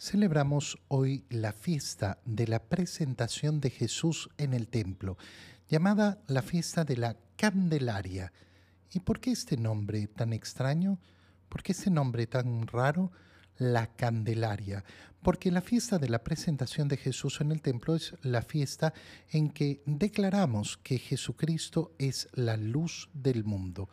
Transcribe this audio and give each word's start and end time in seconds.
Celebramos 0.00 0.78
hoy 0.88 1.26
la 1.28 1.52
fiesta 1.52 2.22
de 2.24 2.46
la 2.46 2.62
presentación 2.62 3.60
de 3.60 3.68
Jesús 3.68 4.30
en 4.38 4.54
el 4.54 4.66
templo, 4.68 5.18
llamada 5.68 6.22
la 6.26 6.40
fiesta 6.40 6.86
de 6.86 6.96
la 6.96 7.18
Candelaria. 7.36 8.32
¿Y 8.94 9.00
por 9.00 9.20
qué 9.20 9.32
este 9.32 9.58
nombre 9.58 10.06
tan 10.06 10.32
extraño? 10.32 10.98
¿Por 11.50 11.62
qué 11.62 11.72
este 11.72 11.90
nombre 11.90 12.26
tan 12.26 12.66
raro? 12.66 13.12
La 13.58 13.88
Candelaria. 13.94 14.84
Porque 15.20 15.50
la 15.50 15.60
fiesta 15.60 15.98
de 15.98 16.08
la 16.08 16.24
presentación 16.24 16.88
de 16.88 16.96
Jesús 16.96 17.42
en 17.42 17.52
el 17.52 17.60
templo 17.60 17.94
es 17.94 18.14
la 18.22 18.40
fiesta 18.40 18.94
en 19.28 19.50
que 19.50 19.82
declaramos 19.84 20.78
que 20.78 20.96
Jesucristo 20.96 21.92
es 21.98 22.26
la 22.32 22.56
luz 22.56 23.10
del 23.12 23.44
mundo. 23.44 23.90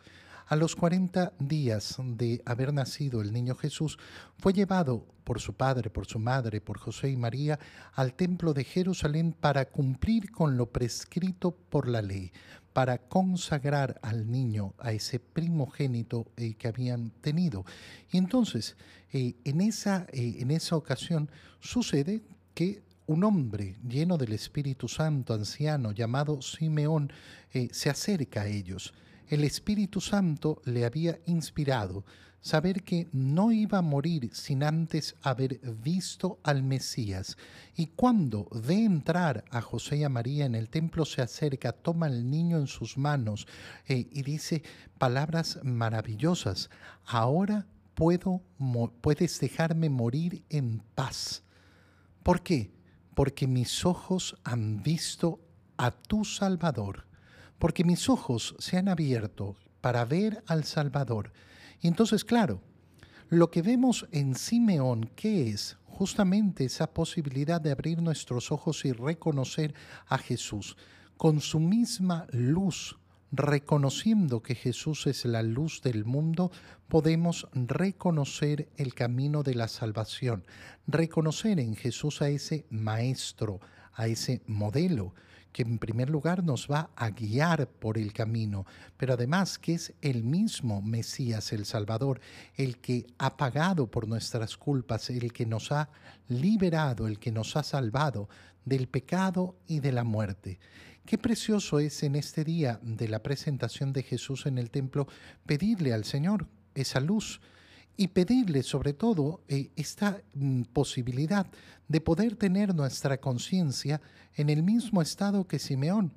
A 0.50 0.56
los 0.56 0.76
40 0.76 1.34
días 1.38 1.96
de 1.98 2.40
haber 2.46 2.72
nacido 2.72 3.20
el 3.20 3.34
niño 3.34 3.54
Jesús, 3.54 3.98
fue 4.38 4.54
llevado 4.54 5.04
por 5.22 5.42
su 5.42 5.52
padre, 5.52 5.90
por 5.90 6.06
su 6.06 6.18
madre, 6.18 6.62
por 6.62 6.78
José 6.78 7.10
y 7.10 7.18
María 7.18 7.58
al 7.92 8.14
templo 8.14 8.54
de 8.54 8.64
Jerusalén 8.64 9.34
para 9.38 9.66
cumplir 9.66 10.32
con 10.32 10.56
lo 10.56 10.70
prescrito 10.70 11.50
por 11.50 11.86
la 11.86 12.00
ley, 12.00 12.32
para 12.72 12.96
consagrar 12.96 14.00
al 14.00 14.30
niño, 14.30 14.72
a 14.78 14.92
ese 14.92 15.20
primogénito 15.20 16.28
eh, 16.38 16.54
que 16.54 16.68
habían 16.68 17.10
tenido. 17.20 17.66
Y 18.10 18.16
entonces, 18.16 18.78
eh, 19.12 19.34
en, 19.44 19.60
esa, 19.60 20.06
eh, 20.12 20.36
en 20.38 20.50
esa 20.50 20.76
ocasión 20.76 21.30
sucede 21.60 22.22
que 22.54 22.80
un 23.04 23.22
hombre 23.22 23.76
lleno 23.86 24.16
del 24.16 24.32
Espíritu 24.32 24.88
Santo, 24.88 25.34
anciano, 25.34 25.92
llamado 25.92 26.40
Simeón, 26.40 27.12
se 27.70 27.90
acerca 27.90 28.42
a 28.42 28.46
ellos 28.46 28.94
el 29.28 29.44
Espíritu 29.44 30.00
Santo 30.00 30.60
le 30.64 30.84
había 30.84 31.18
inspirado 31.26 32.04
saber 32.40 32.82
que 32.82 33.08
no 33.12 33.52
iba 33.52 33.78
a 33.78 33.82
morir 33.82 34.30
sin 34.32 34.62
antes 34.62 35.16
haber 35.22 35.58
visto 35.82 36.38
al 36.42 36.62
Mesías. 36.62 37.36
Y 37.76 37.88
cuando 37.88 38.48
ve 38.52 38.84
entrar 38.84 39.44
a 39.50 39.60
José 39.60 39.98
y 39.98 40.04
a 40.04 40.08
María 40.08 40.46
en 40.46 40.54
el 40.54 40.68
templo, 40.68 41.04
se 41.04 41.22
acerca, 41.22 41.72
toma 41.72 42.06
al 42.06 42.30
niño 42.30 42.58
en 42.58 42.66
sus 42.66 42.96
manos 42.96 43.46
eh, 43.86 44.08
y 44.10 44.22
dice 44.22 44.62
palabras 44.98 45.58
maravillosas. 45.62 46.70
Ahora 47.04 47.66
puedo, 47.94 48.42
puedes 49.00 49.40
dejarme 49.40 49.90
morir 49.90 50.44
en 50.48 50.82
paz. 50.94 51.42
¿Por 52.22 52.42
qué? 52.42 52.70
Porque 53.14 53.46
mis 53.46 53.84
ojos 53.84 54.36
han 54.44 54.82
visto 54.82 55.40
a 55.76 55.90
tu 55.90 56.24
Salvador 56.24 57.07
porque 57.58 57.84
mis 57.84 58.08
ojos 58.08 58.54
se 58.58 58.76
han 58.76 58.88
abierto 58.88 59.56
para 59.80 60.04
ver 60.04 60.42
al 60.46 60.64
Salvador. 60.64 61.32
Y 61.80 61.88
entonces, 61.88 62.24
claro, 62.24 62.60
lo 63.28 63.50
que 63.50 63.62
vemos 63.62 64.06
en 64.10 64.34
Simeón, 64.34 65.10
¿qué 65.14 65.50
es? 65.50 65.76
Justamente 65.86 66.64
esa 66.64 66.92
posibilidad 66.92 67.60
de 67.60 67.72
abrir 67.72 68.00
nuestros 68.00 68.50
ojos 68.52 68.84
y 68.84 68.92
reconocer 68.92 69.74
a 70.06 70.18
Jesús 70.18 70.76
con 71.16 71.40
su 71.40 71.60
misma 71.60 72.26
luz. 72.30 72.98
Reconociendo 73.30 74.42
que 74.42 74.54
Jesús 74.54 75.06
es 75.06 75.26
la 75.26 75.42
luz 75.42 75.82
del 75.82 76.06
mundo, 76.06 76.50
podemos 76.88 77.46
reconocer 77.52 78.70
el 78.76 78.94
camino 78.94 79.42
de 79.42 79.54
la 79.54 79.68
salvación, 79.68 80.46
reconocer 80.86 81.60
en 81.60 81.76
Jesús 81.76 82.22
a 82.22 82.30
ese 82.30 82.64
maestro, 82.70 83.60
a 83.98 84.06
ese 84.06 84.40
modelo, 84.46 85.12
que 85.52 85.62
en 85.62 85.78
primer 85.78 86.08
lugar 86.08 86.44
nos 86.44 86.68
va 86.70 86.90
a 86.94 87.10
guiar 87.10 87.68
por 87.68 87.98
el 87.98 88.12
camino, 88.12 88.64
pero 88.96 89.14
además 89.14 89.58
que 89.58 89.74
es 89.74 89.92
el 90.02 90.22
mismo 90.22 90.80
Mesías, 90.80 91.52
el 91.52 91.64
Salvador, 91.64 92.20
el 92.54 92.78
que 92.78 93.06
ha 93.18 93.36
pagado 93.36 93.90
por 93.90 94.06
nuestras 94.06 94.56
culpas, 94.56 95.10
el 95.10 95.32
que 95.32 95.46
nos 95.46 95.72
ha 95.72 95.88
liberado, 96.28 97.08
el 97.08 97.18
que 97.18 97.32
nos 97.32 97.56
ha 97.56 97.64
salvado 97.64 98.28
del 98.64 98.86
pecado 98.86 99.56
y 99.66 99.80
de 99.80 99.90
la 99.90 100.04
muerte. 100.04 100.60
Qué 101.04 101.18
precioso 101.18 101.80
es 101.80 102.04
en 102.04 102.14
este 102.14 102.44
día 102.44 102.78
de 102.82 103.08
la 103.08 103.22
presentación 103.22 103.92
de 103.92 104.04
Jesús 104.04 104.46
en 104.46 104.58
el 104.58 104.70
templo 104.70 105.08
pedirle 105.44 105.92
al 105.92 106.04
Señor 106.04 106.46
esa 106.74 107.00
luz, 107.00 107.40
y 108.00 108.06
pedirle 108.08 108.62
sobre 108.62 108.92
todo 108.92 109.42
eh, 109.48 109.72
esta 109.74 110.22
mm, 110.32 110.62
posibilidad 110.72 111.48
de 111.88 112.00
poder 112.00 112.36
tener 112.36 112.72
nuestra 112.72 113.18
conciencia 113.18 114.00
en 114.36 114.50
el 114.50 114.62
mismo 114.62 115.02
estado 115.02 115.48
que 115.48 115.58
Simeón. 115.58 116.14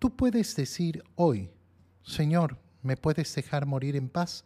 Tú 0.00 0.14
puedes 0.16 0.56
decir 0.56 1.04
hoy, 1.14 1.48
Señor, 2.02 2.58
¿me 2.82 2.96
puedes 2.96 3.32
dejar 3.36 3.66
morir 3.66 3.94
en 3.94 4.08
paz? 4.08 4.44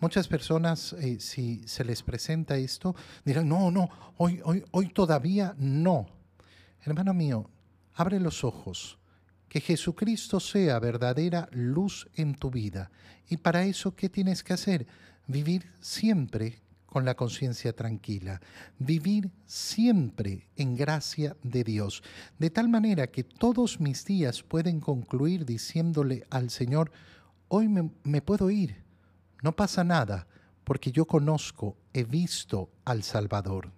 Muchas 0.00 0.26
personas, 0.26 0.94
eh, 0.94 1.20
si 1.20 1.62
se 1.68 1.84
les 1.84 2.02
presenta 2.02 2.56
esto, 2.56 2.96
dirán, 3.22 3.46
no, 3.46 3.70
no, 3.70 3.90
hoy, 4.16 4.40
hoy, 4.42 4.64
hoy 4.70 4.88
todavía 4.88 5.54
no. 5.58 6.06
Hermano 6.80 7.12
mío, 7.12 7.50
abre 7.92 8.18
los 8.20 8.42
ojos, 8.42 8.98
que 9.54 9.60
Jesucristo 9.60 10.40
sea 10.40 10.80
verdadera 10.80 11.48
luz 11.52 12.08
en 12.16 12.34
tu 12.34 12.50
vida. 12.50 12.90
Y 13.28 13.36
para 13.36 13.62
eso, 13.62 13.94
¿qué 13.94 14.08
tienes 14.08 14.42
que 14.42 14.52
hacer? 14.52 14.84
vivir 15.26 15.72
siempre 15.80 16.60
con 16.86 17.04
la 17.04 17.14
conciencia 17.14 17.72
tranquila, 17.72 18.40
vivir 18.78 19.30
siempre 19.46 20.48
en 20.56 20.76
gracia 20.76 21.36
de 21.44 21.62
Dios, 21.64 22.02
de 22.38 22.50
tal 22.50 22.68
manera 22.68 23.08
que 23.08 23.24
todos 23.24 23.80
mis 23.80 24.04
días 24.04 24.42
pueden 24.42 24.80
concluir 24.80 25.44
diciéndole 25.44 26.24
al 26.30 26.50
Señor, 26.50 26.92
hoy 27.48 27.68
me, 27.68 28.22
puedo 28.22 28.50
ir, 28.50 28.84
no 29.42 29.56
pasa 29.56 29.82
nada, 29.82 30.28
porque 30.62 30.92
yo 30.92 31.04
conozco, 31.06 31.76
he 31.92 32.04
visto 32.04 32.70
al 32.84 33.02
Salvador. 33.02 33.72